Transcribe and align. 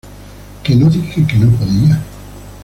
Que 0.63 0.75
no 0.75 0.89
dije 0.89 1.23
que 1.27 1.35
no 1.37 1.51
podía". 1.51 2.01